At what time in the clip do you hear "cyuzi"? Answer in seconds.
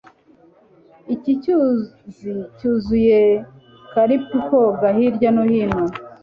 1.43-2.31